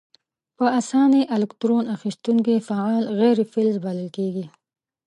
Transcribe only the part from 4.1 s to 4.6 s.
کیږي.